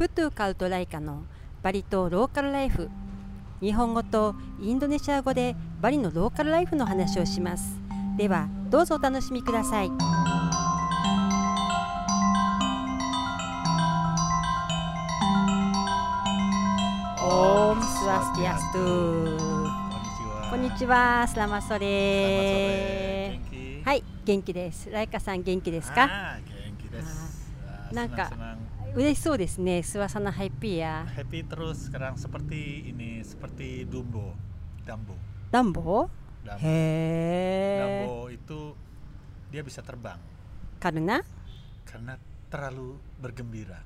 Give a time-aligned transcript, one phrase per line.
[0.00, 1.24] プトゥカウトライカの
[1.62, 2.88] バリ島ローカルライフ。
[3.60, 7.78] 日本語とインドネシア語でバリのローカルライフの話をします。
[8.16, 9.88] ではどうぞお楽しみください。
[9.88, 18.78] オームスワスティアスト.
[20.48, 23.38] こんにちはスラマソレ.
[23.84, 24.88] はい元気です。
[24.90, 26.38] ライカさん元気ですか？Ah.
[26.38, 27.40] Ah, そうです。
[27.92, 28.49] ねスワ
[30.07, 34.31] サナハイピーや happy terus sekarang seperti ini seperti Dumbo,
[34.85, 35.15] Dumbo.
[35.51, 36.09] ダンボ Dumbo.
[36.57, 36.67] へ
[37.75, 38.75] え Dumbo itu
[39.51, 40.17] dia bisa terbang
[40.79, 41.23] カルナ
[41.85, 42.17] karena
[42.49, 43.83] terlalu bergembira.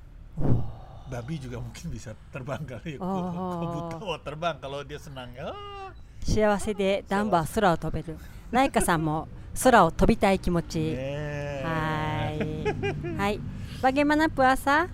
[1.10, 2.94] Babi juga mungkin bisa terbang kali.
[3.02, 3.06] Oh.
[3.08, 5.34] Kok buta oh, terbang kalau dia senang.
[5.42, 5.90] Ah,
[6.22, 8.18] 幸せでダンボは空を飛べる
[8.50, 9.26] ライカさんも
[9.62, 11.64] 空を飛びたい気持ち yeah.
[11.64, 13.40] はいはい
[13.80, 14.88] bagaimana puasa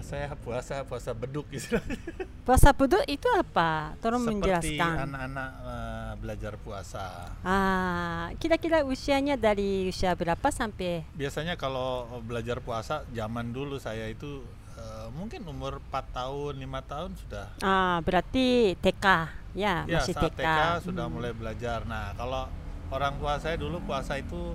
[0.00, 1.98] Saya puasa puasa beduk istilahnya.
[2.46, 4.40] puasa buduk itu apa tolong Seperti
[4.80, 7.04] menjelaskan anak-anak eh, belajar puasa.
[7.42, 14.40] ah kira-kira usianya dari usia berapa sampai Biasanya kalau belajar puasa zaman dulu saya itu
[14.74, 19.06] eh, mungkin umur 4 tahun, 5 tahun sudah ah berarti TK
[19.52, 21.14] ya, ya masih TK, TK sudah Hmm.
[21.14, 21.82] mulai belajar.
[21.82, 22.46] Nah, kalau
[22.88, 24.54] orang tua saya dulu puasa itu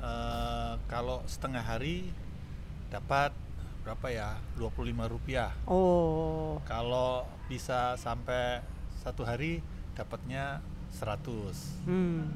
[0.00, 2.10] eh, kalau setengah hari
[2.88, 3.30] dapat
[3.84, 4.40] berapa ya?
[4.56, 5.52] 25 rupiah.
[5.68, 8.64] oh Kalau bisa sampai
[9.04, 9.60] satu hari
[9.92, 11.84] dapatnya 100.
[11.86, 12.32] うん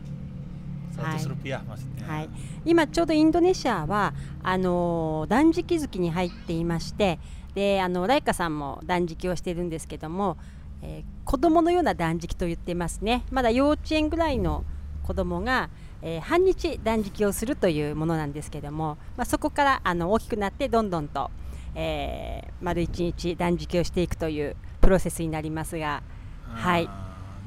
[0.92, 1.24] 100 Hai.
[1.24, 2.04] rupiah maksudnya.
[2.06, 2.28] はい、
[2.66, 7.18] 今ちょうどインドネシアはあのー断食月に入っていまして
[7.54, 10.36] であのライカさんも断食をしているんですけども、
[10.82, 14.64] えー子供のような断食と言ってますねまだ幼稚園ぐらいの
[15.02, 15.68] 子供が、
[16.02, 21.30] えー半日断食をするというものなんですけども、まあ、そこからあの大きくなってどんどんと、
[21.74, 26.02] えー丸一日断食をしていくというプロセスになりますが、
[26.48, 26.88] Ah, Hai.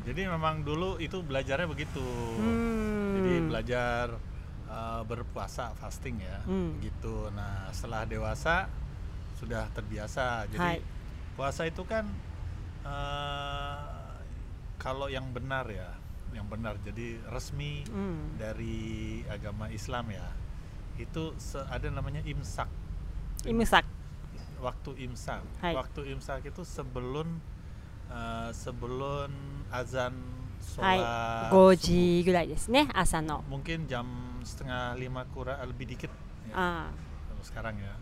[0.05, 1.99] Jadi memang dulu itu belajarnya begitu.
[2.01, 4.17] うー Jadi ん belajar
[4.71, 6.79] uh, berpuasa fasting ya, Hmm.
[6.81, 7.27] gitu.
[7.35, 8.65] Nah setelah dewasa
[9.37, 10.47] sudah terbiasa.
[10.47, 10.79] Jadi Hai.
[11.35, 12.07] puasa itu kan
[12.87, 14.15] uh,
[14.77, 15.91] kalau yang benar ya,
[16.33, 16.79] yang benar.
[16.83, 18.39] Jadi resmi hmm.
[18.39, 20.27] dari agama Islam ya
[20.99, 21.33] itu
[21.69, 22.69] ada namanya imsak.
[23.47, 23.85] Imsak.
[24.61, 25.41] Waktu imsak.
[25.63, 25.73] Hai.
[25.73, 27.41] waktu imsak itu sebelum
[28.11, 29.31] uh, sebelum
[29.73, 30.13] azan
[30.61, 34.05] sholat goji gulai gitu asano mungkin jam
[34.45, 36.13] setengah lima kurang lebih dikit.
[36.49, 36.87] Ya, ah.
[37.41, 37.97] sekarang ya.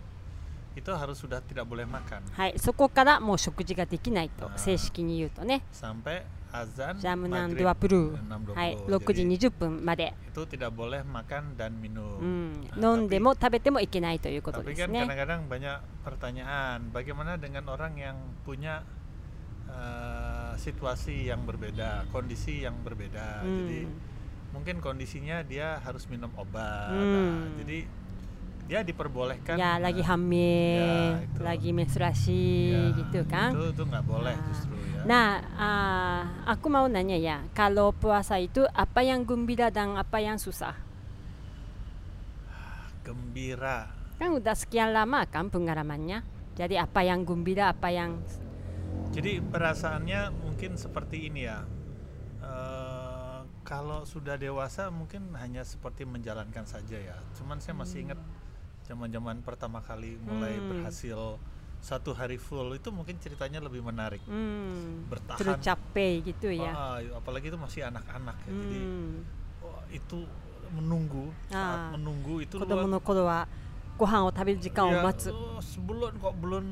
[0.76, 2.24] Itu harus sudah tidak boleh makan.
[2.36, 4.56] Hai, soko kara shokuji ga dekinai to, ah.
[4.60, 5.64] seishiki ni ne.
[5.72, 6.24] Sampai
[6.55, 8.55] azan ジャムナン maghrib ドワプルー、 6.20.
[8.55, 14.71] はい、6時 Jadi 20分まで、 itu tidak boleh makan dan minum うん、 Nah, 飲んで tapi- も食べてもいけないということ tapi
[14.71, 18.87] です kan ね kadang-kadang banyak pertanyaan bagaimana dengan orang yang punya
[19.67, 23.91] eh, situasi yang berbeda kondisi yang berbeda う jadi ん
[24.55, 27.59] mungkin kondisinya dia harus minum obat Hmm.
[27.59, 27.91] Nah, jadi
[28.70, 29.58] ya diperbolehkan.
[29.58, 30.14] Ya lagi ya.
[30.14, 33.50] hamil ya, lagi menstruasi ya, gitu kan?
[33.58, 34.46] itu itu nggak boleh nah.
[34.54, 35.02] justru ya.
[35.10, 40.38] Nah uh, aku mau nanya ya kalau puasa itu apa yang gembira dan apa yang
[40.38, 40.78] susah?
[43.02, 43.90] Gembira.
[44.22, 46.22] Kan udah sekian lama kan pengalamannya.
[46.54, 48.22] Jadi apa yang gembira apa yang
[49.10, 51.66] jadi perasaannya mungkin seperti ini ya.
[52.46, 57.18] Uh, kalau sudah dewasa mungkin hanya seperti menjalankan saja ya.
[57.34, 58.06] Cuman saya masih hmm.
[58.06, 58.39] ingat hmm
[58.90, 60.68] zaman-zaman pertama kali mulai hmm.
[60.74, 61.38] berhasil
[61.80, 65.08] satu hari full itu mungkin ceritanya lebih menarik hmm.
[65.08, 68.62] bertahan Terus capek gitu ya ah, iya, apalagi itu masih anak-anak ya hmm.
[68.66, 68.80] jadi
[69.64, 70.20] oh, itu
[70.74, 71.90] menunggu saat ah.
[71.96, 73.46] menunggu itu luar,
[73.96, 76.66] gohan o taberu ya, o oh, sebelum kok belum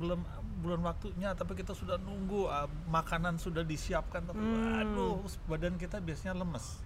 [0.00, 0.20] belum
[0.66, 4.82] belum waktunya tapi kita sudah nunggu uh, makanan sudah disiapkan tapi hmm.
[4.82, 6.80] aduh badan kita biasanya lemes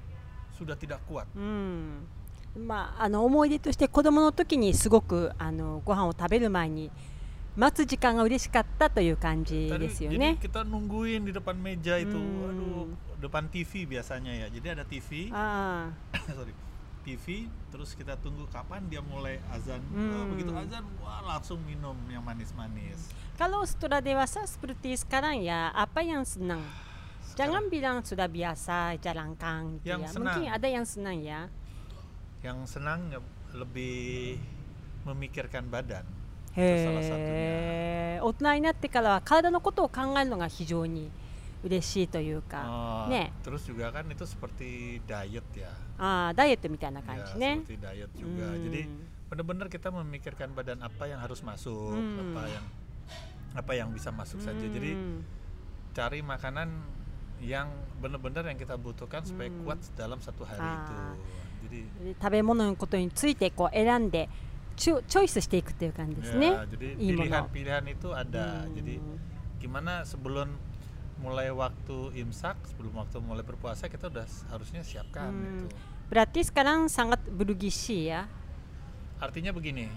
[0.53, 2.19] sudah tidak kuat hmm.
[2.56, 6.90] まあ、あの思い出として子供の時にすごくあのご飯を食べる前に
[7.57, 10.38] 待つ時間が嬉しかったという感じ Tadi- ですよ jadi ね。
[10.39, 12.48] kita nungguin di depan meja itu Hmm.
[12.48, 12.88] aduh
[13.19, 15.92] depan TV biasanya ya jadi ada TV あ
[16.31, 16.56] sorry
[17.04, 20.16] TV terus kita tunggu kapan dia mulai azan Hmm.
[20.16, 26.00] Wah, begitu azan wah langsung minum yang manis-manis Kalau setelah dewasa seperti sekarang ya, apa
[26.00, 26.63] yang senang?
[27.36, 30.07] Jangan bilang sudah biasa jalankan gitu Yang ya.
[30.07, 30.24] senang.
[30.39, 31.42] Mungkin ada yang senang ya.
[32.44, 33.19] yang senang ya
[33.54, 34.38] lebih
[35.06, 36.06] memikirkan badan
[36.56, 38.18] へ salah satunya.
[38.18, 38.19] え。
[38.24, 41.12] 大人になってからは体のことを考えるのが非常に
[41.63, 47.62] 嬉しいというか、 Oh, ね、 terus juga kan itu seperti diet ya あーダイエットみたいな感 Ya, じね。
[47.66, 48.45] seperti diet juga.
[48.54, 48.63] Hmm.
[48.69, 48.81] Jadi
[49.30, 52.38] benar-benar kita memikirkan badan apa yang harus masuk, Hmm.
[52.38, 52.66] apa yang
[53.56, 54.62] apa yang bisa masuk saja.
[54.62, 55.22] Jadi Hmm.
[55.94, 56.69] cari makanan
[57.42, 57.68] yang
[58.00, 59.66] benar-benar yang kita butuhkan supaya Hmm.
[59.66, 60.77] kuat dalam satu hari Ah.
[60.81, 60.95] itu.
[61.66, 64.30] Jadi で食べ物のことについてこう選んで
[64.75, 66.51] チョチョイスしていくっていう感じですね。
[66.51, 67.48] ya, jadi いいもの。
[67.50, 68.66] pilihan-pilihan itu ada.
[68.68, 69.00] うん Jadi
[69.60, 70.51] gimana sebelum
[71.24, 75.63] mulai waktu imsak, sebelum waktu mulai berpuasa kita udah s- harusnya siapkan Hmm.
[75.63, 75.66] itu.
[76.12, 78.27] Berarti sekarang sangat bergizi ya.
[79.18, 79.92] Artinya begini, eh,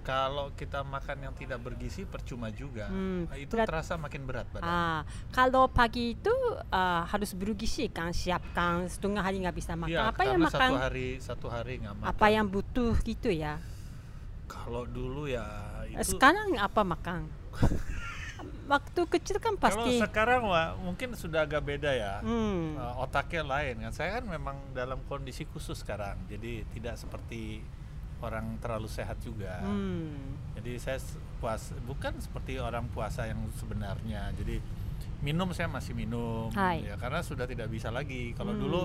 [0.00, 2.88] kalau kita makan yang tidak bergizi percuma juga.
[2.88, 4.64] Hmm, Nah, itu berat- terasa makin berat badan.
[4.64, 5.00] Ah,
[5.30, 6.32] kalau pagi itu
[6.68, 9.92] ah, harus bergizi kan siapkan setengah hari nggak bisa makan.
[9.92, 10.70] Iya, apa yang makan?
[10.72, 12.10] satu hari satu hari nggak makan.
[12.10, 13.60] Apa yang butuh gitu ya.
[14.48, 15.44] Kalau dulu ya
[15.86, 16.16] itu.
[16.16, 17.28] Sekarang apa makan?
[18.70, 19.98] Waktu kecil kan Kalau pasti.
[19.98, 22.22] sekarang wah mungkin sudah agak beda ya.
[22.22, 22.78] Hmm.
[22.78, 23.92] Eh, otaknya lain kan.
[23.92, 26.14] Saya kan memang dalam kondisi khusus sekarang.
[26.30, 27.66] Jadi tidak seperti
[28.20, 29.60] orang terlalu sehat juga.
[29.64, 30.12] Hmm.
[30.56, 31.00] Jadi saya
[31.40, 34.30] puas bukan seperti orang puasa yang sebenarnya.
[34.36, 34.60] Jadi
[35.20, 36.84] minum saya masih minum Hai.
[36.84, 38.32] ya karena sudah tidak bisa lagi.
[38.36, 38.60] Kalau Hmm.
[38.60, 38.82] dulu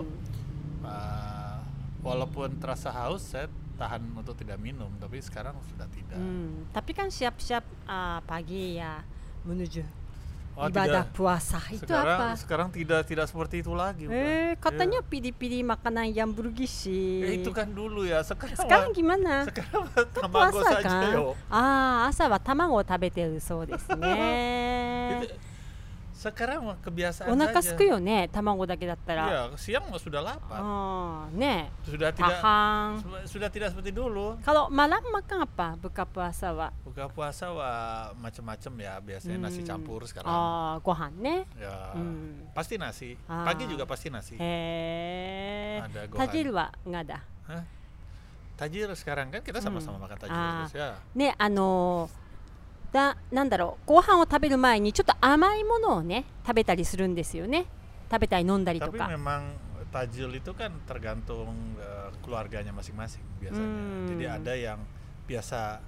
[0.83, 1.59] uh,
[2.03, 6.15] walaupun terasa haus saya tahan untuk tidak minum, tapi sekarang sudah tidak.
[6.15, 6.63] Hmm.
[6.71, 9.03] Tapi kan siap-siap ah, pagi ya
[9.43, 9.83] menuju
[10.55, 11.11] Oh, ibadah tidak.
[11.11, 12.27] puasa itu sekarang, apa?
[12.39, 14.07] Sekarang tidak tidak seperti itu lagi.
[14.07, 15.11] Eh, katanya yeah.
[15.11, 17.27] pilih-pilih makanan yang bergizi.
[17.27, 18.23] Eh, ya, itu kan dulu ya.
[18.23, 19.43] Sekarang sekarang gimana?
[19.51, 19.83] Sekarang
[20.15, 21.11] tamago puasa, saja kan?
[21.11, 21.35] yo.
[21.51, 25.27] Ah, asa wa tamago tabeteru so desu ne.
[26.25, 27.37] Sekarang kebiasaan saja.
[27.37, 29.25] Onaka suku yo ne, tamago dake dattara.
[29.29, 30.57] Iya, siang sudah lapar.
[30.57, 31.69] Oh, ne.
[31.85, 32.97] Sudah tidak Tahang.
[33.29, 34.33] sudah tidak seperti dulu.
[34.41, 35.77] Kalau malam makan apa?
[35.77, 36.71] Buka puasa, Pak?
[36.81, 37.71] Buka puasa wa
[38.17, 39.45] macam-macam ya, biasanya hmm.
[39.45, 40.33] nasi campur sekarang.
[40.33, 41.45] Oh, gohan ne.
[41.61, 41.93] Ya.
[41.93, 42.49] Hmm.
[42.57, 43.13] Pasti nasi.
[43.29, 43.45] Ah.
[43.45, 44.41] Pagi juga pasti nasi.
[44.41, 45.77] Eh.
[45.77, 46.19] Ada gohan.
[46.25, 46.69] Tajir, Pak?
[46.89, 47.19] Enggak ada.
[47.45, 47.63] Hah?
[48.55, 50.03] Tajir sekarang kan kita sama-sama hmm.
[50.09, 50.51] makan tajir ah.
[50.63, 50.89] terus ya.
[51.13, 51.69] Ne, ano
[52.92, 57.66] だなんだろうご飯を食べる前にちょっと甘いものをね食べたりするんですよね
[58.10, 59.54] 食べたり飲んだりと Tapi か memang
[59.90, 63.66] tajil itu kan tergantung eh, keluarganya masing-masing biasanya.
[63.66, 64.06] Hmm.
[64.10, 64.78] Jadi ada yang
[65.26, 65.82] biasa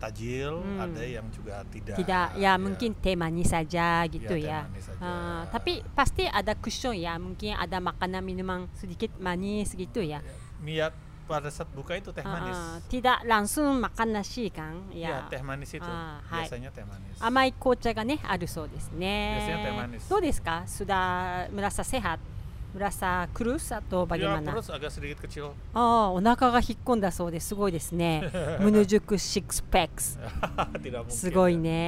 [0.00, 0.82] tajil, Hmm.
[0.82, 1.94] ada yang juga tidak.
[2.00, 5.00] tidak ya mungkin teh manis saja gitu Ya, ya, teh manis saja.
[5.00, 10.18] Ah, tapi pasti ada cushion ya mungkin ada makanan minuman sedikit manis gitu ya
[10.60, 10.90] Niat
[11.27, 12.33] pada saat buka itu teh ah, ah.
[12.39, 12.55] manis.
[12.55, 14.79] Uh, uh, tidak langsung makan nasi kan?
[14.95, 15.83] Ya, ya teh manis itu.
[15.83, 17.19] Uh, biasanya teh manis.
[17.19, 19.35] Amai kocha ga ne aru so desu ne.
[19.35, 20.01] Biasanya teh manis.
[20.07, 20.63] Dou desu ka?
[20.63, 21.03] Sudah
[21.51, 22.23] merasa sehat?
[22.71, 24.47] Merasa kurus atau ya, bagaimana?
[24.47, 25.51] Ya, kurus agak sedikit kecil.
[25.75, 27.53] Oh, onaka ga hikkonda so desu.
[27.53, 28.23] Sugoi desu ne.
[28.63, 30.15] Munujuku six packs.
[30.83, 31.11] tidak mungkin.
[31.11, 31.19] Ya.
[31.19, 31.85] Sugoi ne.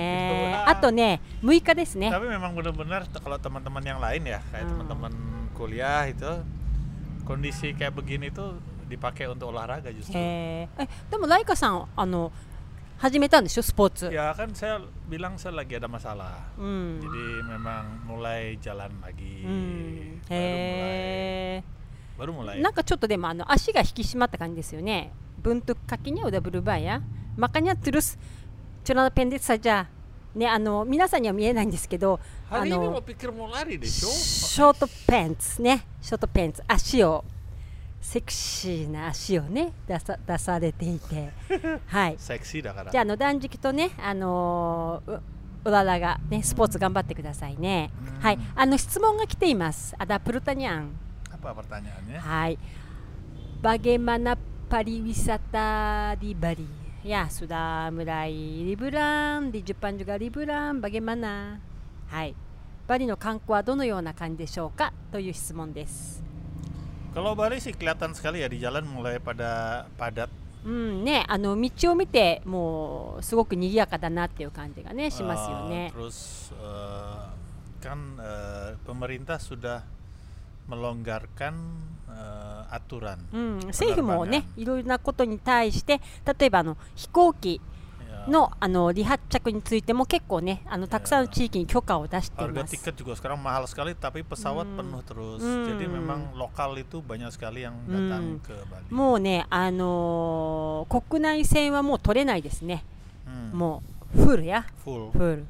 [0.68, 2.12] Ato ne, 6日 desu ne.
[2.12, 5.47] Tapi memang benar-benar kalau teman-teman yang lain ya, kayak teman-teman uh.
[5.56, 6.27] kuliah itu
[7.30, 8.57] kondisi kayak begini tuh
[8.88, 10.12] dipakai untuk olahraga justru.
[10.16, 12.32] へええでもライカさんあの
[12.99, 14.81] 始めたんでしょスポーツ、 Ya kan saya
[15.11, 16.46] bilang saya lagi ada masalah.
[16.56, 19.44] うん、 Jadi memang mulai jalan lagi.
[19.44, 20.31] うん、 Baru mulai.
[20.31, 21.64] へえ
[22.19, 22.62] Baru mulai.
[22.62, 25.12] なんかちょっとでもあの足が引き締まった感じですよね
[25.43, 27.02] bentuk kakinya udah berubah ya
[27.37, 28.16] makanya terus
[28.84, 29.87] celana pendek saja
[30.34, 33.90] ねあの皆さんには見えないんですけどあ Hari ini の mau pikir mau lari deh, Cok.
[33.90, 37.25] ショートパンツねショートパンツ足を
[38.01, 40.00] セクシーな足をね出
[40.38, 41.31] さ,れていて。
[41.88, 42.18] はい。
[42.63, 45.22] だかじゃあの断食とねあの、う,
[45.70, 47.91] ららがねスポーツ頑張ってくださいね、
[48.22, 48.39] はい。
[48.56, 49.96] あの質問が来ています。
[49.98, 50.91] アダプルタニアン。
[51.32, 52.58] アパプルタニアンはい。
[53.62, 54.38] バゲマナ
[54.70, 56.68] パリウィサタディバリ。
[57.03, 58.34] やスダムライ
[58.65, 59.51] リブラン。
[59.51, 60.82] ディジュパンジュガリブラン。
[60.82, 61.60] バゲマナ。
[62.08, 62.36] はい。
[62.88, 64.94] バリの観光はどのような感じでしょうか？
[65.12, 66.24] という質問です、
[67.14, 70.28] Kalau Bali sih kelihatan sekali ya di jalan mulai pada padat.
[70.64, 75.92] うんね、あの道を見てもうすごく賑やかだなっていう感じがねしますよ Eh, ね。
[75.94, 77.28] terus eh,
[77.85, 79.85] kan eh, pemerintah sudah
[80.66, 81.52] melonggarkan
[82.09, 83.18] eh, aturan.
[83.33, 86.00] うん、政府もねいろいろなことに対して
[86.38, 87.61] 例えばあの飛行機 Ya,
[88.29, 92.75] のあの離発着についても結構ねあのたくさんの地域に許可を出してい harga ます。
[92.75, 94.77] tiket juga sekarang mahal sekali tapi pesawat Hmm.
[94.79, 95.41] penuh terus.
[95.43, 95.65] Hmm.
[95.75, 98.39] Jadi memang lokal itu banyak sekali yang datang Hmm.
[98.39, 98.88] ke Bali.
[98.93, 102.83] もうね、あのー国内線はもう取れないですね、
[103.27, 103.83] Hmm, も
[104.15, 105.12] うフルや、full.
[105.12, 105.45] フル。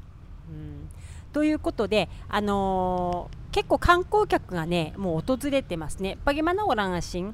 [0.49, 0.89] うん、
[1.31, 6.19] ということで、あのー結構観光客がね、もう訪れてますね。
[6.23, 7.33] Bagaimana orang asing?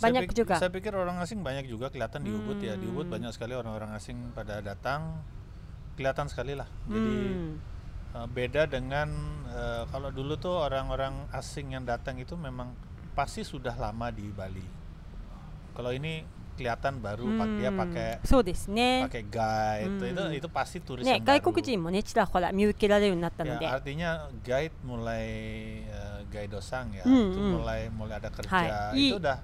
[0.00, 0.54] banyak saya juga.
[0.56, 2.78] Saya pikir orang asing banyak juga kelihatan di Ubud ya.
[2.78, 3.14] Di Ubud hmm.
[3.18, 5.20] banyak sekali orang-orang asing pada datang.
[5.98, 6.68] Kelihatan sekali lah.
[6.88, 7.52] Jadi hmm.
[8.16, 9.12] uh, beda dengan
[9.52, 12.72] uh, kalau dulu tuh orang-orang asing yang datang itu memang
[13.12, 14.64] pasti sudah lama di Bali.
[15.76, 17.38] Kalau ini kelihatan baru hmm.
[17.40, 18.44] pak dia pakai so
[19.08, 20.12] pakai guide hmm.
[20.12, 21.40] itu itu pasti turis yang baru.
[23.56, 24.10] Ya, artinya
[24.44, 25.26] guide mulai
[25.88, 27.52] uh, guide dosang ya, hmm, itu hmm.
[27.56, 28.52] mulai mulai ada kerja.
[28.52, 28.68] Hai.
[28.94, 29.38] Itu udah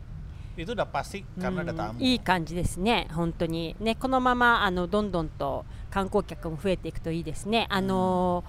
[0.62, 7.66] itu udah pasti karena ada うん tamu いい感じですね、本当にねこのままあのどんどんと観光客も増えていくといいですね。
[7.70, 8.44] あの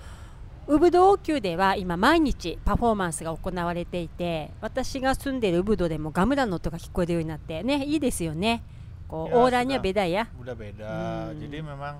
[0.67, 8.61] ウブド王宮では今毎日パフォーマンスが行われていて私が住んでいるウブドでもガムランの音が聞こえるようになってねいいですよね
[9.07, 9.81] こう Ya, オーラには sudah.
[9.81, 11.41] ベダや udah beda Hmm.
[11.41, 11.95] jadi memang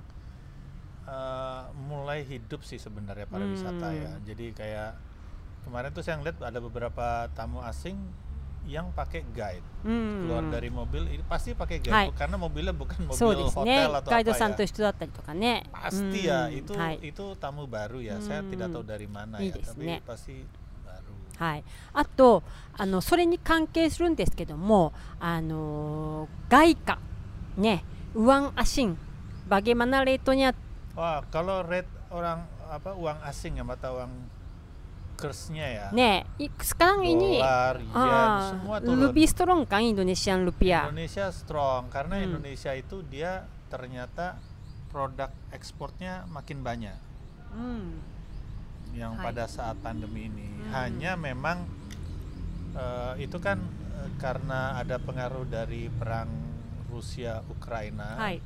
[1.10, 3.34] eh, mulai hidup sih sebenarnya Hmm.
[3.42, 4.92] pariwisata ya jadi kayak
[5.66, 7.98] kemarin tuh saya ngeliat ada beberapa tamu asing
[8.65, 9.93] yang pakai guide う
[10.25, 12.07] keluar ん dari mobil ini pasti pakai guide Hai.
[12.09, 16.01] bu- karena mobilnya bukan そう mobil ですね hotel atau ガイド apa さん ya と一緒だったりとかね pasti
[16.01, 18.51] う ya ん itu はい itu tamu baru ya saya Hmm.
[18.51, 20.01] tidak tahu dari mana Ii ya desu tapi ne.
[20.01, 20.33] pasti
[20.81, 22.43] baru はい、あと
[22.79, 26.99] あのそれに関係するんですけどもあの外貨
[27.59, 28.97] ねウワンアシン
[29.47, 30.55] バゲマナレートにあ
[30.97, 34.09] wah kalau rate orang apa uang asing ya mata uang
[35.20, 35.88] kersnya ya.
[35.92, 36.24] Nih,
[36.64, 39.12] sekarang Dolar, ini yen, ah, semua turun.
[39.12, 40.88] Lebih strong kan Indonesian rupiah.
[40.88, 42.26] Indonesia strong karena hmm.
[42.32, 44.40] Indonesia itu dia ternyata
[44.90, 46.98] produk ekspornya makin banyak.
[47.52, 48.00] Hmm.
[48.96, 49.24] Yang Hai.
[49.28, 50.72] pada saat pandemi ini hmm.
[50.74, 51.68] hanya memang
[52.74, 53.60] uh, itu kan
[53.94, 56.32] uh, karena ada pengaruh dari perang
[56.88, 58.16] Rusia Ukraina.
[58.18, 58.40] Hai.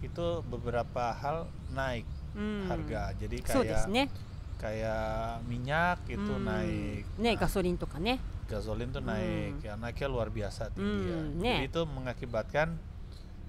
[0.00, 2.06] Itu beberapa hal naik
[2.38, 2.70] hmm.
[2.70, 3.02] harga.
[3.18, 6.44] Jadi kayak so kayak minyak itu hmm.
[6.44, 7.02] naik.
[7.16, 8.20] Nah, gasolin tuh kan ya.
[8.44, 9.64] Gasolin tuh naik, hmm.
[9.64, 11.40] ya naiknya luar biasa tinggi hmm.
[11.40, 11.56] ya.
[11.56, 12.76] Jadi itu mengakibatkan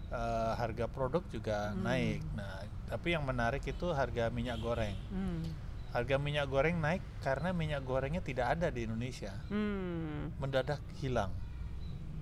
[0.07, 1.83] uh, harga produk juga hmm.
[1.83, 2.21] naik.
[2.31, 4.95] Nah, tapi yang menarik itu harga minyak goreng.
[5.11, 5.43] Hmm.
[5.91, 9.35] Harga minyak goreng naik karena minyak gorengnya tidak ada di Indonesia.
[9.51, 10.31] Hmm.
[10.39, 11.35] Mendadak hilang.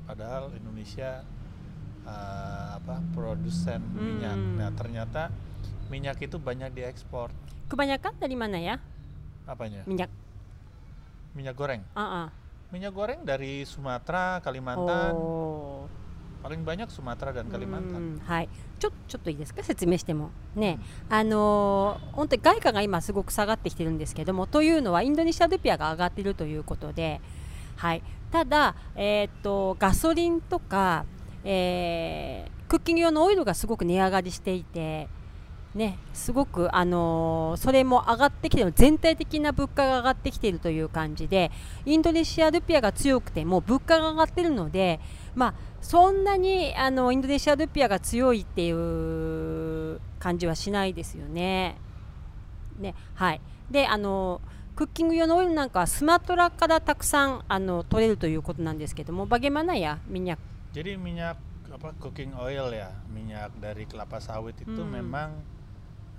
[0.10, 1.22] Padahal Indonesia
[2.10, 4.02] uh, apa produsen hmm.
[4.02, 4.40] minyak.
[4.58, 5.30] Nah, ternyata
[5.90, 7.34] minyak itu banyak diekspor.
[7.70, 8.78] kebanyakan dari mana ya
[9.46, 9.84] Apanya?
[9.86, 10.10] minyak
[11.36, 11.82] Minyak goreng.
[11.94, 12.28] ah ah.
[12.74, 15.14] Minyak goreng dari Sumatera, Kalimantan.
[15.14, 15.86] Oh.
[16.42, 18.18] Paling banyak Sumatera dan う Kalimantan.
[18.18, 20.80] んはい、ちょちょっといいですか説明してもね、
[21.10, 27.20] あのー本当に外貨が今すごく下がってきてるんですけどもというのはインドネシアルピアが上がっているということで、
[27.76, 31.06] はい、ただ、えーっとガソリンとか、
[31.44, 35.08] えークッキング用のオイルがすごく値上がりしていて。
[35.76, 41.52] ね、すごく、あのーそれも上がってきてる全体的な物価が上がってきているという感じで
[41.86, 45.00] インドネシアルピアが強くても物価が上がっているので、
[45.36, 51.78] まあ、そんなにあのインドネシアルピアが強いっていう感じはしないですよね。
[52.80, 54.42] ねはい、であの
[54.76, 60.38] クッキング用のオイルなんかはスマトラからたくさんあの取れるということなんですけどもバゲマナやミニャ
[60.72, 61.36] Jadi minyak
[61.70, 65.02] apa cooking oil ya, minyak dari kelapa sawit itu Hmm.
[65.02, 65.30] memang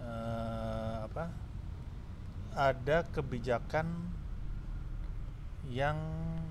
[0.00, 1.24] eh, apa
[2.56, 3.86] ada kebijakan
[5.70, 5.96] yang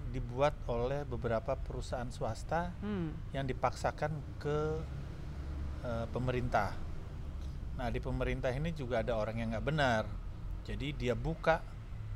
[0.10, 3.36] dibuat oleh beberapa perusahaan swasta hmm.
[3.36, 4.58] yang dipaksakan ke
[5.84, 6.74] uh, pemerintah.
[7.76, 10.04] Nah di pemerintah ini juga ada orang yang nggak benar,
[10.64, 11.62] jadi dia buka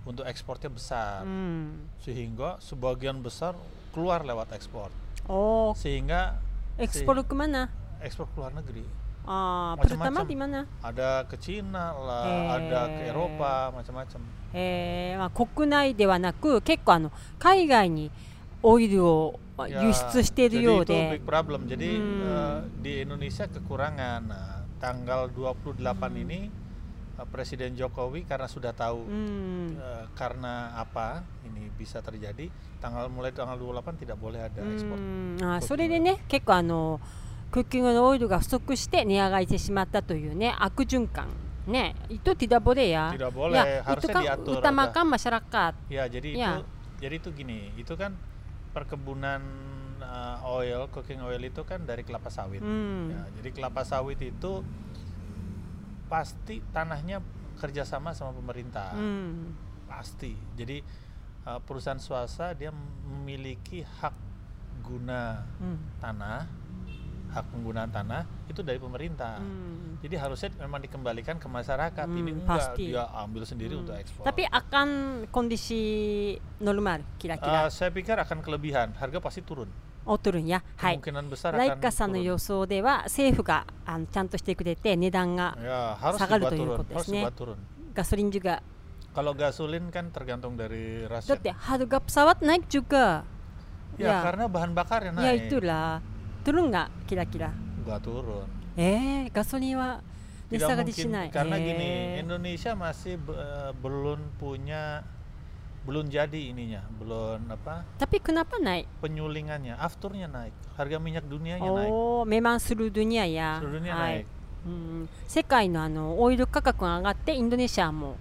[0.03, 1.99] untuk ekspornya besar, hmm.
[2.03, 3.55] sehingga sebagian besar
[3.95, 4.91] keluar lewat ekspor.
[5.27, 5.71] Oh.
[5.75, 6.39] Sehingga
[6.75, 7.71] ekspor ke mana?
[8.03, 8.83] Ekspor ke luar negeri.
[9.26, 9.82] あー Macam-macam.
[9.82, 12.56] プルタマディマナ Ada ke Cina lah, Eh.
[12.56, 14.20] ada ke Eropa, macam-macam.
[14.54, 18.10] えーまあ、国内ではなく結構あの海外に
[18.62, 21.66] オイルをまあ Ya, 輸出している jadi よう itu で big problem.
[21.68, 22.22] Jadi Hmm.
[22.24, 24.20] eh, di Indonesia kekurangan.
[24.24, 26.22] Nah, tanggal 28 Hmm.
[26.24, 26.40] ini
[27.18, 32.48] eh, Presiden Jokowi karena sudah tahu うん、 eh, karena apa ini bisa terjadi,
[32.80, 34.96] tanggal mulai tanggal 28 tidak boleh ada う ekspor.
[34.96, 37.00] んあそれでね結構あの
[37.52, 41.28] クッキングのオイルが不足して値上がりしてしまったというね悪循環
[41.66, 44.52] ねitu tidak boleh ya Tidak boleh, ya itu harusnya kan diatur.
[44.60, 46.50] utamakan masyarakat Ya, jadi Ya.
[46.60, 46.64] itu
[46.98, 48.12] jadi itu gini, itu kan
[48.74, 49.40] perkebunan
[49.98, 52.60] eh, oil, cooking oil itu kan dari kelapa sawit.
[52.60, 54.64] うん Ya, jadi kelapa sawit itu
[56.08, 57.20] pasti tanahnya
[57.60, 59.54] kerjasama sama pemerintah, うん
[59.88, 60.36] pasti.
[60.56, 60.80] Jadi
[61.44, 64.14] eh, perusahaan swasta dia memiliki hak
[64.82, 66.48] guna うん tanah,
[67.32, 69.36] hak penggunaan tanah itu dari pemerintah.
[69.38, 72.06] うん Jadi harusnya memang dikembalikan ke masyarakat.
[72.06, 72.84] Ini Hmm, enggak pasti.
[72.88, 73.82] dia ambil sendiri Hmm.
[73.82, 74.22] untuk ekspor.
[74.24, 74.88] tapi akan
[75.28, 75.82] kondisi
[76.58, 79.68] normal Eh, kira-kira saya pikir akan kelebihan, harga pasti turun.
[80.08, 80.96] おとるんやはい。
[81.02, 82.22] Kemungkinan besar ライ akan カさんの turun.
[82.24, 87.20] 予想では政府があのちゃんとしてくれて値段が Ya, harus Sagar dibuat itu turun, ikut harus desne.
[87.20, 87.58] dibuat turun.
[87.92, 88.62] ガソリンjuga
[89.12, 91.36] Kalau gasolin kan tergantung dari だっ rasio.
[91.42, 93.24] て harga pesawat naik juga
[93.98, 94.22] Ya, ya.
[94.22, 95.50] karena bahan bakarnya ya naik.
[95.50, 95.98] itulah
[96.43, 97.49] Turun nggak kira-kira?
[97.83, 98.47] nggak turun.
[98.75, 99.99] Eh, gasolin wa
[100.49, 101.27] desa mungkin shinai.
[101.31, 101.63] karena Eh.
[101.63, 101.89] gini,
[102.21, 105.03] Indonesia masih eh, belum punya
[105.83, 108.87] belum jadi ininya, belum apa Tapi kenapa naik?
[109.03, 113.59] penyulingannya, afturnya naik, harga minyak dunianya naik, Oh, memang seluruh dunia ya.
[113.59, 114.25] seluruh dunia naik.
[114.65, 118.15] うん、世界のあのオイル価格が上がってインドネシアも.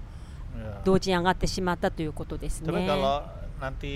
[0.85, 2.67] 同時に上がってしまったということですね。
[2.73, 3.23] Kalau
[3.63, 3.95] nanti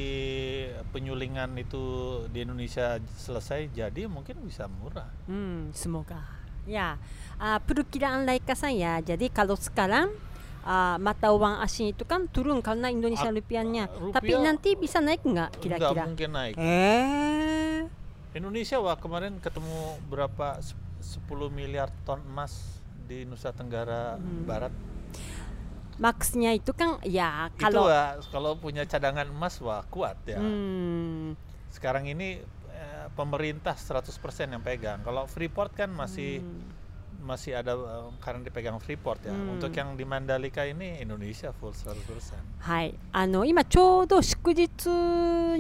[0.89, 1.83] penyulingan itu
[2.31, 2.87] di Indonesia
[3.19, 5.11] selesai jadi mungkin bisa murah.
[5.27, 6.23] うん、semoga.
[6.65, 6.99] Ya,
[7.37, 8.99] ah, perkiraan Laika san ya.
[8.99, 10.15] Jadi kalau sekarang
[10.63, 13.87] ah, mata uang asing itu kan turun karena Indonesia rupiahnya.
[13.89, 16.03] rupiah- Tapi nanti bisa naik nggak Nggak kira-kira?
[16.07, 16.55] mungkin naik.
[16.57, 17.87] Eh,
[18.33, 20.79] Indonesia wah kemarin ketemu berapa Sep-
[21.25, 24.43] 10 miliar ton emas di Nusa Tenggara Hmm.
[24.43, 24.75] Barat.
[26.02, 30.42] maksnya itu kan ya Itu kalau wah, kalau punya cadangan emas wah kuat ya.
[30.42, 31.38] Hmm,
[31.70, 32.42] Sekarang ini
[32.74, 34.10] eh, pemerintah 100%
[34.50, 35.06] yang pegang.
[35.06, 37.22] Kalau Freeport kan masih hmm.
[37.22, 39.32] masih ada eh, karena dipegang Freeport ya.
[39.32, 39.56] Hmm.
[39.56, 42.66] Untuk yang di Mandalika ini Indonesia full 100%.
[42.66, 44.90] はい、あの今ちょうど祝日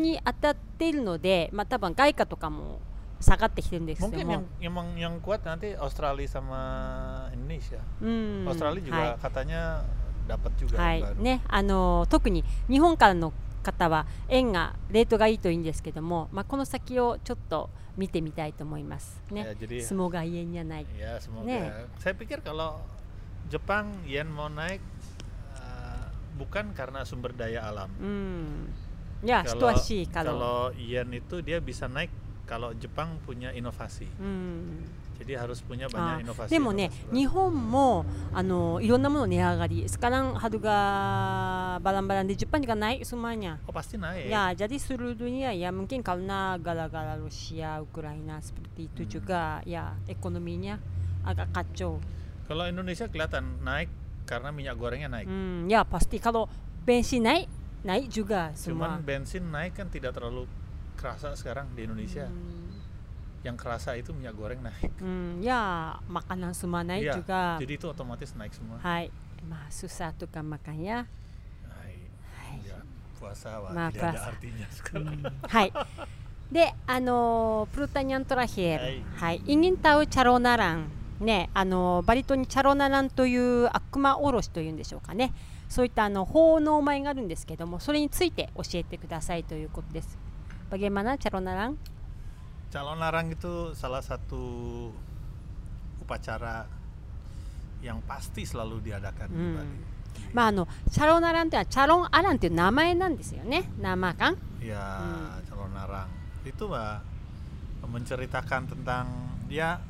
[0.01, 2.81] に当たっているので、まあ多分外貨とかも
[3.21, 7.77] 下がってきてるんですけど Mungkin も yang emang yang kuat nanti Australia sama Indonesia.
[8.01, 9.85] うん、 Australia は juga katanya
[10.26, 11.22] dapat い、juga は yang い baru.
[11.22, 19.56] ね、あの特に日本からの方は円がレートがいいといいんですけども、まあこの先をちょっと見てみたいと思いますね Ya,。
[19.56, 20.86] jadi 相撲が家にはない。
[20.98, 21.48] ya semoga.
[21.48, 21.88] Nih.
[21.98, 22.78] Saya pikir kalau
[23.48, 24.80] Jepang yen mau naik
[25.56, 26.06] eh,
[26.38, 27.88] bukan karena sumber daya alam.
[28.00, 28.74] うん、
[29.24, 30.32] いや、人 Kalau はしいから。
[30.32, 32.10] kalau yen itu dia bisa naik
[32.46, 34.06] kalau Jepang punya inovasi.
[34.20, 34.22] う
[35.15, 35.15] ん。
[35.21, 36.49] Jadi harus punya あ banyak inovasi.
[36.49, 37.13] でもね inovasi baru.
[37.13, 40.77] 日本もあのいろんなもの値上がり sekarang harga
[41.77, 44.27] barang-barang di Jepang juga naik semuanya Oh pasti naik.
[44.27, 49.11] ya jadi seluruh dunia ya mungkin karena gara-gara Rusia Ukraina seperti itu Hmm.
[49.11, 50.81] juga ya ekonominya
[51.21, 52.01] agak kacau
[52.47, 53.87] Kalau Indonesia kelihatan naik
[54.25, 55.25] karena minyak gorengnya naik.
[55.25, 56.49] hmm, ya pasti kalau
[56.81, 57.45] bensin naik
[57.81, 60.49] naik juga semua Cuman bensin naik kan tidak terlalu
[60.97, 62.25] kerasa sekarang di Indonesia.
[62.25, 62.64] Hmm,
[63.45, 64.93] Yang kerasa itu minyak goreng naik.
[65.01, 68.77] hmm, ya makanan semua naik Iya, juga Jadi itu otomatis naik semua.
[68.85, 69.09] hai
[69.49, 71.09] mah susah tukang makannya
[71.65, 71.93] Hai.
[72.37, 72.57] Hai.
[72.69, 72.77] Ya,
[73.17, 74.17] puasa wah, Ma, tidak puasa.
[74.21, 75.17] ada artinya sekarang.
[75.49, 75.73] はい。
[76.51, 78.83] で、あのープルタニャントラヒエル、
[79.15, 85.33] ははいい、イギンタウチャロナラン、ね、あのーバリ島にチャロナランという悪魔おろしというんでしょうかね。
[85.69, 90.19] そういったあの奉納米があるんですけども、それについて教えてくださいということです。
[90.69, 91.77] Bagaimana チャロナラン？
[92.75, 94.43] Calon larang itu salah satu
[95.99, 96.65] upacara
[97.81, 99.55] yang pasti selalu diadakan di Hmm.
[99.57, 99.79] Bali.
[100.35, 103.63] まああのチャロナランというのはチャロンアランという名前なんですよね。
[103.79, 104.35] nama kan?
[104.59, 105.43] Ya, Hmm.
[105.49, 106.07] calon larang.
[106.45, 107.01] Itu Mbak
[107.89, 109.05] menceritakan tentang
[109.49, 109.81] ya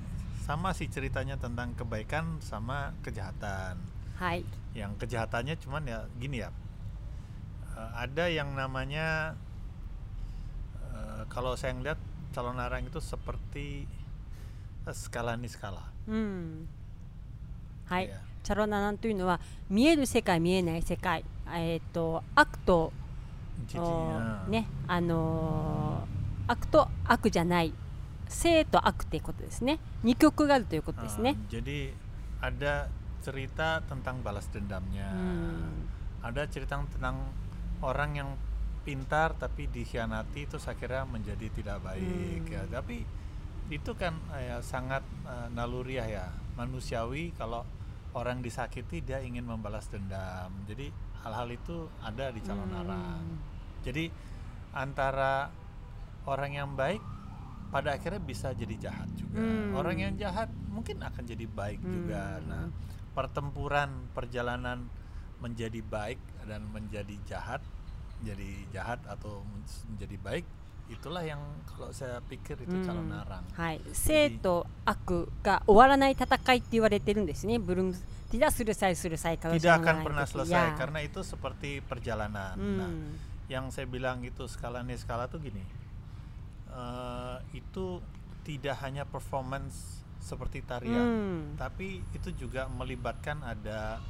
[0.45, 3.77] sama sih ceritanya tentang kebaikan sama kejahatan.
[4.17, 4.45] はい。
[4.73, 6.49] Yang kejahatannya cuman ya gini ya.
[7.75, 9.34] eh, ada yang namanya
[10.91, 11.97] eh, kalau saya ngeliat
[12.36, 13.88] calon larang itu seperti
[14.88, 15.91] eh, skala niskala.
[16.07, 16.67] うん。
[17.86, 18.10] はい。
[18.10, 18.19] Ya.
[18.43, 22.91] チャロナランというのは見える世界見えない世界、えっ、と悪と
[23.67, 24.47] Jadi, お ya.
[24.49, 27.71] ねあのー悪と悪じゃない
[28.27, 31.93] 正と悪っていうことですね二極があるということですね Ah, jadi
[32.41, 32.89] ada
[33.21, 35.13] cerita tentang balas dendamnya.
[35.13, 35.88] うん
[36.23, 37.17] Ada cerita tentang
[37.81, 38.29] orang yang
[38.87, 42.55] pintar tapi dikhianati itu saya kira menjadi tidak baik Hmm.
[42.55, 42.62] ya.
[42.70, 43.03] Tapi
[43.66, 47.66] itu kan ya, sangat eh, naluriah ya, manusiawi kalau
[48.14, 50.55] orang disakiti dia ingin membalas dendam.
[50.64, 50.94] Jadi
[51.27, 52.81] hal-hal itu ada di calon Hmm.
[52.87, 53.25] arang.
[53.83, 54.07] Jadi
[54.70, 55.51] antara
[56.25, 57.03] orang yang baik
[57.66, 59.42] pada akhirnya bisa jadi jahat juga.
[59.42, 59.75] Hmm.
[59.75, 62.38] Orang yang jahat mungkin akan jadi baik juga.
[62.38, 62.46] Hmm.
[62.46, 62.64] Nah,
[63.12, 64.87] pertempuran perjalanan
[65.37, 67.61] menjadi baik dan menjadi jahat,
[68.24, 69.44] jadi jahat atau
[69.92, 70.46] menjadi baik
[70.87, 73.42] itulah yang kalau saya pikir itu calon narang.
[73.42, 73.59] Hmm.
[73.59, 76.79] Hai, seto aku ga owaranai tatakai itu
[77.26, 77.59] desu ne.
[77.59, 77.90] Belum
[78.31, 80.79] tidak selesai selesai kalau tidak akan pernah selesai ya.
[80.79, 82.55] karena itu seperti perjalanan.
[82.55, 82.79] Hmm.
[82.79, 82.90] Nah,
[83.50, 85.62] yang saya bilang itu skala ne skala tuh gini.
[86.70, 87.98] Eh, itu
[88.46, 91.42] tidak hanya performance seperti tarian, hmm.
[91.59, 94.02] tapi itu juga melibatkan ada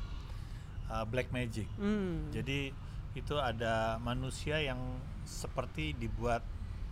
[0.88, 1.68] uh, black magic.
[1.76, 2.32] Hmm.
[2.32, 2.72] Jadi
[3.16, 4.78] itu ada manusia yang
[5.24, 6.44] seperti dibuat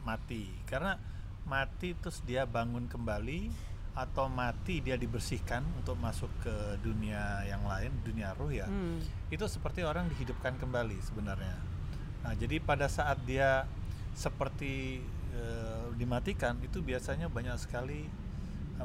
[0.09, 0.49] mati.
[0.65, 0.97] Karena
[1.45, 3.53] mati terus dia bangun kembali
[3.95, 8.99] atau mati dia dibersihkan untuk masuk ke dunia yang lain dunia ruh ya うん、
[9.31, 11.55] itu seperti orang dihidupkan kembali sebenarnya.
[12.27, 13.71] Nah jadi pada saat dia
[14.19, 14.99] seperti
[15.31, 18.11] eh, dimatikan itu biasanya banyak sekali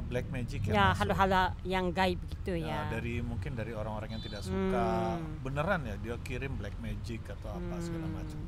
[0.00, 0.98] black magic yang ya masuk.
[1.12, 2.80] hal-hal yang gaib gitu Ya, ya.
[2.90, 5.40] dari mungkin dari orang-orang yang tidak suka Hmm.
[5.40, 8.38] beneran ya dia kirim black magic atau apa segala macam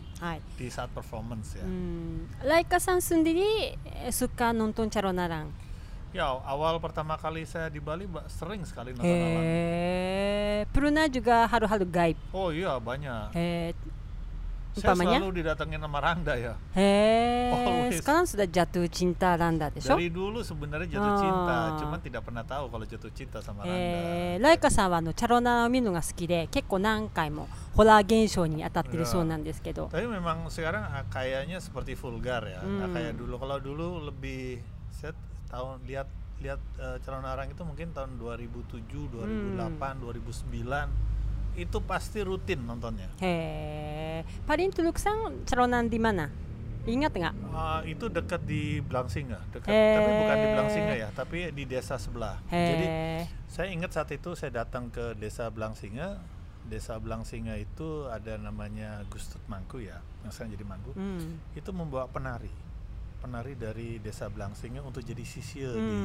[0.54, 1.62] di saat performance ya.
[1.62, 2.30] Hmm.
[2.40, 5.50] Laika san sendiri eh, suka nonton Caronaran.
[6.10, 9.42] Ya awal pertama kali saya di Bali ba- sering sekali nonton alam.
[9.42, 12.18] He, pernah juga hal-hal gaib.
[12.30, 13.32] Oh iya banyak.
[13.32, 13.72] He,
[14.72, 16.56] saya selalu didatengin sama Randa ya.
[16.72, 19.84] Hei, sekarang sudah jatuh cinta Randa, deh.
[19.84, 21.20] Dari dulu sebenarnya jatuh oh.
[21.20, 23.76] cinta, cuman tidak pernah tahu kalau jatuh cinta sama Randa.
[23.76, 27.44] Eh, Laika san wa no Charona Minu ga suki de, kekko nankai mo
[27.76, 29.92] hora genshou ni atatte sou nan desu kedo.
[29.92, 32.64] Tapi memang sekarang ah, kayaknya seperti vulgar ya.
[32.64, 32.78] Nah, hmm.
[32.80, 34.56] Nah, kayak dulu kalau dulu lebih
[34.88, 35.16] set
[35.52, 36.08] tahun lihat
[36.40, 40.00] lihat eh, uh, Charona Arang itu mungkin tahun 2007, 2008, hmm.
[40.00, 41.12] 2009
[41.56, 43.12] itu pasti rutin nontonnya.
[43.20, 46.32] He, Paling Tuluk Sang ceronan di mana?
[46.82, 47.34] Ingat nggak?
[47.54, 52.42] Uh, itu dekat di Blangsinga, dekat tapi bukan di Blangsinga ya, tapi di desa sebelah.
[52.50, 52.58] He.
[52.58, 52.86] Jadi
[53.46, 56.18] saya ingat saat itu saya datang ke desa Blangsinga.
[56.62, 60.94] Desa Blangsinga itu ada namanya Gustut Mangku ya, yang sekarang jadi Mangku.
[60.94, 61.42] Hmm.
[61.58, 62.54] Itu membawa penari,
[63.18, 65.82] penari dari desa Blangsinga untuk jadi sisir hmm.
[65.86, 65.98] di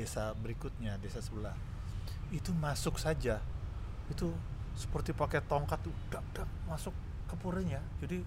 [0.00, 1.52] desa berikutnya, desa sebelah.
[2.32, 3.44] Itu masuk saja,
[4.08, 4.32] itu
[4.74, 6.94] seperti pakai tongkat tuh dap, dap, masuk
[7.28, 8.24] ke purinya jadi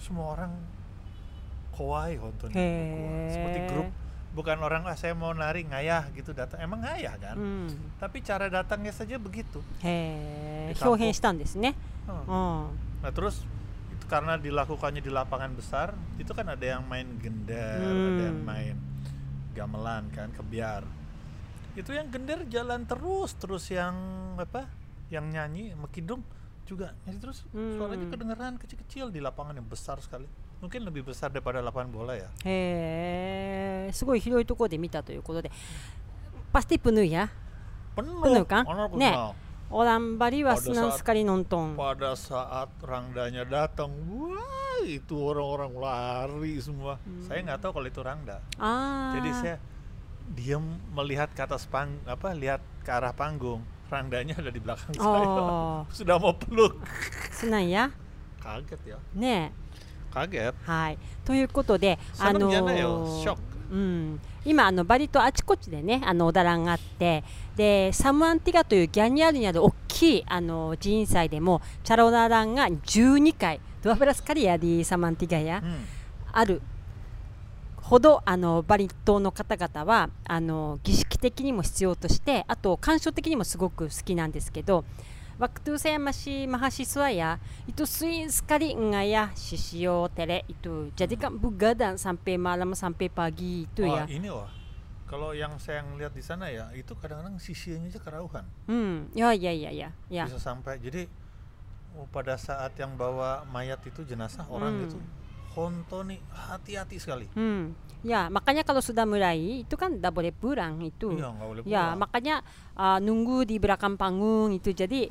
[0.00, 0.52] semua orang
[1.72, 2.50] kawaii honton
[3.28, 3.88] seperti grup
[4.32, 6.32] bukan orang ah saya mau nari ngayah gitu.
[6.32, 7.36] Datang emang ngayah kan?
[7.36, 7.68] Hmm.
[8.00, 9.60] tapi cara datangnya saja begitu.
[9.84, 10.72] He
[12.26, 12.64] hmm.
[13.04, 13.44] nah terus
[13.92, 18.08] itu karena dilakukannya di lapangan besar itu kan ada yang main gender hmm.
[18.08, 18.76] ada yang main
[19.52, 20.82] gamelan kan kebiar.
[21.76, 23.94] Itu yang gender jalan terus terus yang
[24.40, 24.64] apa
[25.11, 26.21] yang nyanyi sama kidung
[26.63, 27.79] juga nyanyi terus Hmm.
[27.79, 32.27] suaranya kedengeran kecil-kecil di lapangan yang besar sekali mungkin lebih besar daripada lapangan bola ya
[32.43, 35.51] へえすごい広いところで見たということで
[36.51, 37.29] pasti penuh ya
[37.95, 38.63] penuh, Penuh kan?
[38.65, 39.13] Anak Nek.
[39.13, 39.31] kenal.
[39.69, 45.75] orang Bali wa Pada senang saat- sekali nonton pada saat rangdanya datang wah itu orang-orang
[45.75, 47.23] lari semua Hmm.
[47.23, 49.55] saya nggak tahu kalau itu rangda ah jadi saya
[50.29, 53.59] diam melihat ke atas pang apa lihat ke arah panggung
[53.92, 55.04] rangdanya ada di belakang saya.
[55.04, 56.80] Oh sudah mau peluk.
[57.28, 57.92] Senang ya?
[58.40, 58.98] Kaget ya.
[59.14, 59.52] ね
[60.10, 60.54] kaget.
[60.64, 63.38] はいということであ seneng の
[63.72, 67.24] うん、今あのバリ島あちこちでねあのおだらんがあって
[67.56, 76.02] でサムアンティガというギャニアールにある大きいあの寺院祭でもチャロナランが12回ドアブラスカリアディサムアンティガや Hmm.
[76.32, 76.62] ある
[77.92, 84.84] ほどあのバリ島の方々はあの儀式的にも必要としてあと鑑賞的にもすごく好きなんですけど
[85.36, 90.92] Waktu saya masih mahasiswa ya, itu sering sekali ngayah sisio tele itu.
[90.94, 94.06] Jadi kan begadang sampai malam sampai pagi itu ya.
[94.06, 94.30] ini
[95.04, 99.52] kalau yang saya ngeliat di sana ya itu kadang-kadang sisinya aja kerauhan Hmm, ya ya
[99.52, 100.24] ya ya ya.
[100.24, 101.04] bisa sampai jadi
[102.00, 104.86] oh, pada saat yang bawa mayat itu jenazah orang Hmm.
[104.88, 104.96] itu
[105.52, 110.80] honto nih hati-hati sekali Hmm, ya makanya kalau sudah mulai itu kan tidak boleh pulang
[110.80, 111.12] itu.
[111.12, 112.00] iya boleh Ya, pulang.
[112.00, 112.34] makanya
[112.74, 114.70] uh, nunggu di belakang panggung itu.
[114.70, 115.06] Jadi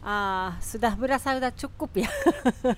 [0.00, 2.10] uh, sudah berasa sudah cukup ya.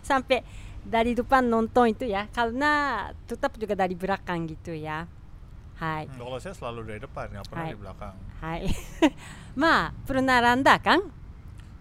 [0.00, 0.44] Sampai
[0.80, 2.28] dari depan nonton itu ya.
[2.30, 5.04] Karena tetap juga dari belakang gitu ya.
[5.74, 6.06] Hai.
[6.06, 7.72] Hmm, kalau saya selalu dari depan nggak pernah Hai.
[7.72, 8.60] di belakang Hai.
[9.60, 11.02] Ma, pernah randa kan?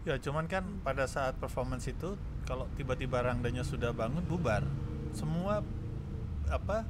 [0.03, 4.63] ya cuman kan pada saat performance itu kalau tiba-tiba rangdanya sudah bangun bubar
[5.11, 5.63] semua
[6.47, 6.83] apa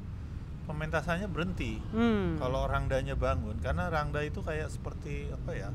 [0.63, 2.39] pementasannya berhenti Hmm.
[2.39, 5.69] kalau rangdanya bangun karena rangda itu kayak seperti apa ya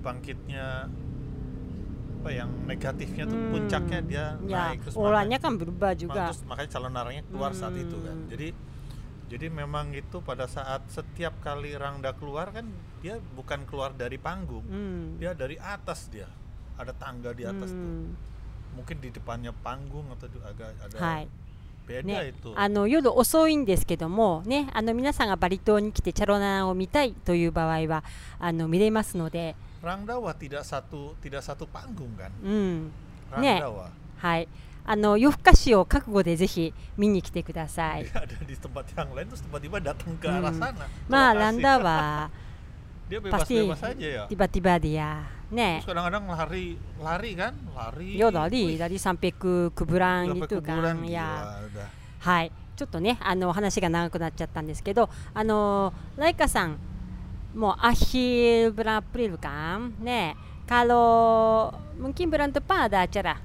[0.00, 0.88] bangkitnya
[2.20, 3.50] apa yang negatifnya tuh Hmm.
[3.50, 6.22] puncaknya dia ya, naik terus orangnya kan berubah makanya, juga.
[6.28, 8.28] terus makanya calon arangnya keluar saat itu kan Hmm.
[8.28, 8.48] jadi
[9.30, 12.66] jadi memang itu pada saat setiap kali rangda keluar kan
[12.98, 15.16] dia bukan keluar dari panggung Hmm.
[15.16, 16.28] dia dari atas dia
[16.76, 18.12] ada tangga di atas tuh Hmm.
[18.76, 20.06] mungkin di depannya panggung。
[22.54, 28.04] あの夜遅いんですけども、ね、あの皆さんがバリ島に来てチャロナを見たいという場合は
[28.38, 29.56] あの見れますので。
[29.82, 31.40] ランダは tidak satu, tidak。
[33.40, 33.62] ね。
[34.18, 34.48] はい。
[34.84, 38.06] あの夜更かしを覚悟でぜひ見に来てください。
[41.08, 42.30] まあランダは。
[43.09, 50.33] dia パスティ bebas-bebas aja ya ティバティバディアね terus kadang-kadang lari lari kan lari 夜だり Wih, だり三百クブラン sampai
[50.33, 51.85] ギトガ kuburan ン gila や udah
[52.19, 56.77] はいちょっとねあの話が長くなっちゃったんですけどあのライカさん
[57.55, 60.35] もうアヒルブラプリルカンね
[60.67, 61.71] kalau
[62.01, 63.37] mungkin bulan depan ada acara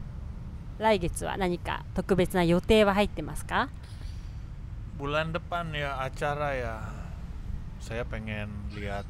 [0.81, 3.68] 来月は何か特別な予定は入ってますか
[4.98, 6.81] bulan depan ya acara ya
[7.79, 9.05] saya pengen lihat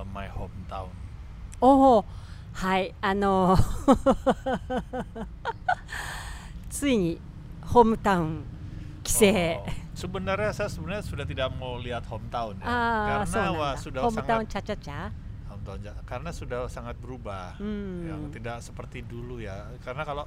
[0.00, 0.88] eh, my hometown
[1.60, 2.04] おお
[2.56, 3.56] はいあの
[6.70, 7.20] ついに
[7.62, 8.44] ホームタウン
[9.02, 9.62] 帰省、 Oh,
[9.94, 14.00] sebenarnya saya sebenarnya sudah tidak mau lihat hometown ya ああそう karena なん wah だ sudah
[14.02, 15.10] ホームタウン sangat チャチャチャ
[15.46, 17.64] hometown ja- karena sudah sangat berubah う
[18.10, 20.26] yang ん tidak seperti dulu ya karena kalau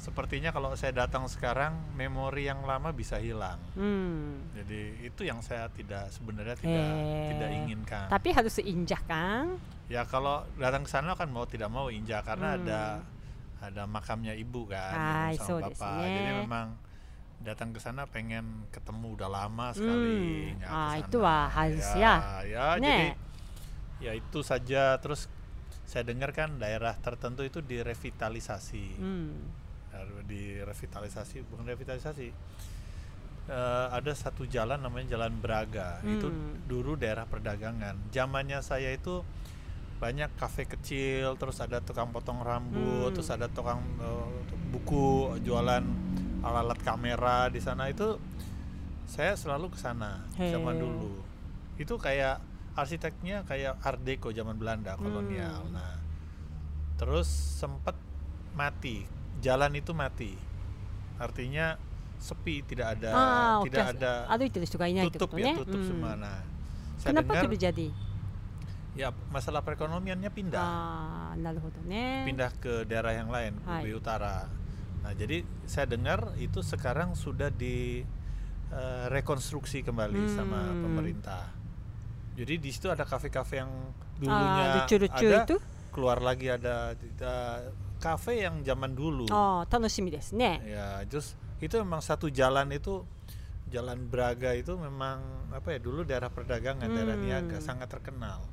[0.00, 3.60] sepertinya kalau saya datang sekarang memori yang lama bisa hilang.
[3.76, 4.40] Hmm.
[4.56, 7.28] Jadi itu yang saya tidak sebenarnya tidak eh.
[7.36, 8.06] tidak inginkan.
[8.08, 9.60] Tapi harus seinjak kan?
[9.92, 12.58] Ya kalau datang ke sana kan mau tidak mau injak karena hmm.
[12.64, 12.82] ada
[13.60, 16.00] ada makamnya ibu kan ah, sama so bapak.
[16.00, 16.66] Jadi memang
[17.44, 19.76] datang ke sana pengen ketemu udah lama hmm.
[19.76, 20.24] sekali.
[20.56, 20.64] Hmm.
[20.64, 22.40] Ah itu wah harus ya.
[22.48, 23.06] Ya, ya jadi
[24.00, 25.28] ya itu saja terus
[25.84, 28.96] saya dengar kan daerah tertentu itu direvitalisasi.
[28.96, 29.59] Hmm
[30.24, 32.28] direvitalisasi bukan revitalisasi.
[33.50, 35.98] Eh, ada satu jalan namanya Jalan Braga.
[36.02, 36.62] Itu Hmm.
[36.70, 37.98] dulu daerah perdagangan.
[38.08, 39.26] Zamannya saya itu
[39.98, 43.14] banyak kafe kecil terus ada tukang potong rambut Hmm.
[43.14, 44.28] terus ada tukang eh,
[44.70, 45.82] buku jualan
[46.40, 47.90] alat-alat kamera di sana.
[47.90, 48.22] Itu
[49.10, 51.18] saya selalu ke sana zaman dulu.
[51.74, 52.38] Itu kayak
[52.78, 55.66] arsiteknya kayak Art Deco zaman Belanda kolonial.
[55.66, 55.74] Hmm.
[55.74, 55.98] nah
[56.94, 57.26] terus
[57.58, 57.96] sempat
[58.52, 59.02] mati
[59.38, 60.34] jalan itu mati.
[61.20, 61.78] Artinya
[62.20, 63.96] sepi, tidak ada ah, tidak okay.
[63.96, 64.46] ada Aduh,
[65.08, 65.88] itu tutup itu, ya, tutup hmm.
[65.88, 66.12] semua.
[66.18, 66.38] Nah,
[67.00, 67.88] saya Kenapa dengar, itu terjadi?
[68.98, 70.60] Ya, masalah perekonomiannya pindah.
[70.60, 71.32] Ah,
[72.28, 74.50] pindah ke daerah yang lain, lebih utara.
[75.00, 78.04] Nah, jadi saya dengar itu sekarang sudah di
[78.68, 80.34] uh, rekonstruksi kembali hmm.
[80.36, 81.44] sama pemerintah.
[82.36, 83.72] Jadi di situ ada kafe-kafe yang
[84.20, 85.56] dulunya ah, ada, itu?
[85.90, 87.34] keluar lagi ada ada
[87.99, 93.05] kafe yang zaman dulu ああ楽しみですね ya terus itu memang satu jalan itu
[93.71, 95.19] jalan Braga itu memang
[95.51, 97.25] apa ya dulu daerah perdagangan daerah Hmm.
[97.25, 98.45] niaga sangat terkenal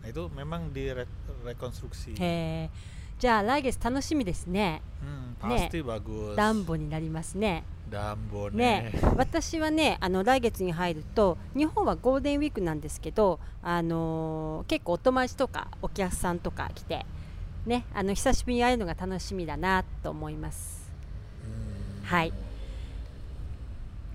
[0.00, 2.70] nah itu memang direkonstruksi へえ
[3.18, 5.68] じゃあ来月楽しみですね hmm, Ne.
[5.68, 17.04] pasti bagus ダンボになりますね Dambo ね nih 私はねあの来月に入ると日本はゴールデンウィークなんですけど、あのー結構お友達とかお客さんとか来て、
[17.65, 20.85] ね、あの久しぶりに会えるのが楽しみだなと思います。
[21.43, 22.05] Hmm.
[22.05, 22.33] はい、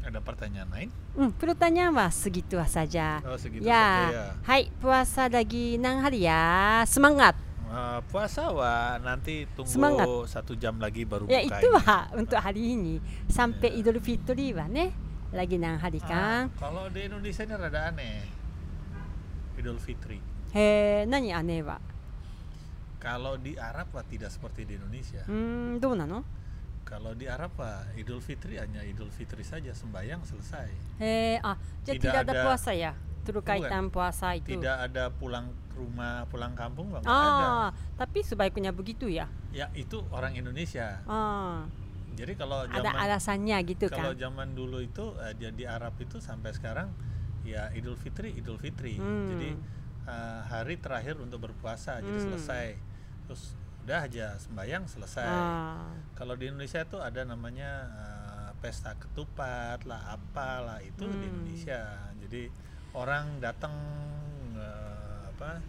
[0.07, 7.35] ada pertanyaan lain うん、プロタニャンは過ぎてはさじゃ oh segitu いや saja ya はい、puasa lagi nang hari ya, semangat.
[7.71, 10.07] Eh, puasa wah nanti Semangat.
[10.07, 11.75] tunggu satu jam lagi baru Ya buka itu ini.
[11.83, 12.95] wah untuk hari ini
[13.31, 13.79] sampai Ya.
[13.83, 14.91] Idul Fitri wah ne
[15.35, 16.43] lagi nang hari Ah, kan.
[16.59, 18.27] kalau di Indonesia ini rada aneh
[19.59, 20.19] Idul Fitri
[20.51, 21.79] He, nani aneh wa?
[23.01, 25.25] Kalau di Arab lah tidak seperti di Indonesia.
[25.25, 26.05] Hmm, itu mana?
[26.05, 26.21] no?
[26.85, 31.01] Kalau di Arab lah Idul Fitri hanya Idul Fitri saja sembahyang selesai.
[31.01, 32.93] Eh, ah, jadi tidak, tidak ada, ada puasa ya?
[33.25, 34.53] Terkaitan puasa itu.
[34.53, 37.05] Tidak ada pulang rumah, pulang kampung bang.
[37.09, 37.49] ah, ada.
[37.97, 39.33] tapi sebaiknya begitu ya?
[39.49, 41.01] Ya, itu orang Indonesia.
[41.09, 41.65] Ah.
[42.21, 44.03] Jadi kalau zaman, ada alasannya gitu kalau kan.
[44.05, 46.93] Kalau zaman dulu itu eh, jadi di Arab itu sampai sekarang
[47.49, 49.01] ya Idul Fitri, Idul Fitri.
[49.01, 49.31] Hmm.
[49.31, 49.51] Jadi
[50.05, 52.05] uh, hari terakhir untuk berpuasa, hmm.
[52.05, 52.67] jadi selesai
[53.31, 53.55] Terus
[53.87, 55.23] udah aja sembahyang selesai.
[55.23, 61.31] Ah, Kalau di Indonesia tuh ada namanya eh, pesta ketupat lah, apalah itu di Hmm.
[61.31, 61.83] Indonesia.
[62.19, 62.51] Jadi
[62.91, 63.71] orang datang
[64.53, 65.63] eh, apa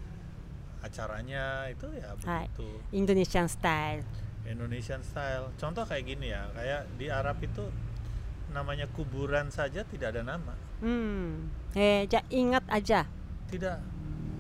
[0.82, 2.50] acaranya itu ya Hai.
[2.50, 4.02] begitu Indonesian style.
[4.42, 5.54] Indonesian style.
[5.56, 7.70] Contoh kayak gini ya, kayak di Arab itu
[8.50, 10.58] namanya kuburan saja tidak ada nama.
[10.82, 11.46] Hmm.
[11.78, 13.06] Eh, ja, ingat aja.
[13.48, 13.78] Tidak,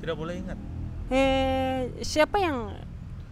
[0.02, 0.58] tidak boleh ingat.
[1.08, 2.74] Eh, siapa yang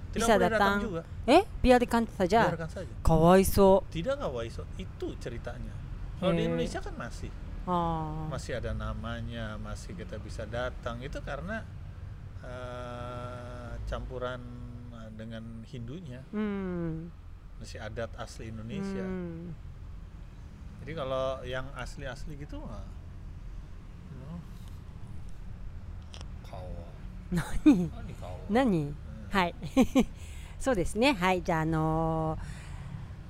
[0.09, 0.79] Tidak bisa boleh datang datang?
[0.81, 1.01] juga.
[1.25, 2.41] Eh, biarkan saja.
[2.49, 2.93] Biarkan saja.
[3.01, 3.85] Kawaiso.
[3.87, 5.73] Tidak kawaiso, itu ceritanya.
[6.17, 6.47] Kalau di Eh.
[6.49, 7.29] Indonesia kan masih
[7.69, 8.25] Ah.
[8.27, 10.97] masih ada namanya, masih kita bisa datang.
[10.99, 11.61] Itu karena
[12.39, 14.39] eh, campuran
[14.89, 17.11] eh, dengan Hindunya, Hmm.
[17.59, 19.03] masih adat asli Indonesia.
[19.03, 19.53] Hmm.
[20.79, 22.81] Jadi kalau yang asli-asli gitu mah
[26.41, 26.87] kawa.
[27.29, 27.75] Nani?
[28.49, 28.83] Nani
[29.31, 29.55] はい
[30.59, 32.59] そうですねはいじゃああのー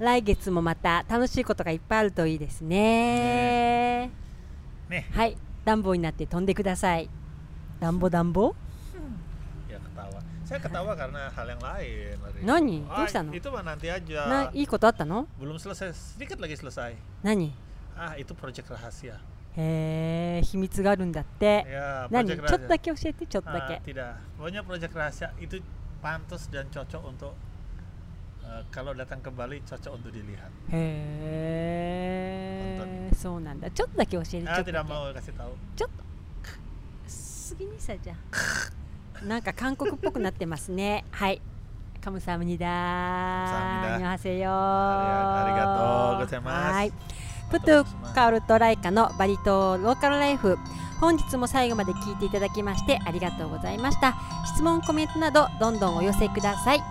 [0.04, 4.10] 来月もまた楽しいことがいっぱいあるといいですね
[4.90, 7.10] Nih, はい暖房になって飛んでください
[7.82, 8.56] 暖房暖房.
[10.50, 12.18] Saya ketawa karena hal yang lain.
[12.18, 12.40] Mari.
[12.42, 12.78] Nani?
[12.90, 13.30] Ah, Dosa no?
[13.38, 14.50] Itu mah nanti な aja.
[14.58, 16.96] いいことあったの Belum selesai, sedikit lagi selesai.
[17.22, 17.54] 何
[17.96, 19.20] Ah, itu proyek rahasia.
[19.58, 24.16] へえ秘密があるんだって Ya, 何 proyek ちょっと.だけ教えてちょっとだ Ah, け tidak.
[24.40, 25.62] Pokoknya proyek rahasia itu
[26.02, 27.34] pantas dan cocok untuk
[28.44, 30.52] uh, kalau datang ke Bali cocok untuk dilihat.
[30.72, 31.90] Heeh.
[33.20, 33.70] そうなんだ。
[33.70, 34.50] ちょっとだけ教えて。
[34.50, 35.52] あ、tidak mau kasih tahu。
[35.76, 36.04] ちょっと。
[37.06, 38.16] segini saja。
[39.28, 41.04] なんか韓国っぽくなってますね。
[41.12, 41.42] はい。
[42.00, 42.66] カムサムニダ。
[42.66, 44.12] サムニダ。
[44.12, 44.40] あり
[45.60, 46.74] がとうございます。
[46.74, 46.94] はい。
[47.52, 50.58] プトゥカオルトライカのバリ島ローカルライフ。
[51.00, 54.16] 本日も最後まで聞いていただきましてありがとうございました。
[54.54, 56.84] 質問コメントなどどんどんお寄せください。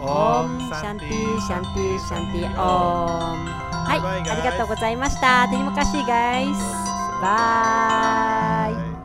[0.00, 5.48] Om シャンティシャンティシャンティオンはい.ありがとうございました。
[5.50, 6.54] Terima kasih guys
[7.22, 8.95] Bye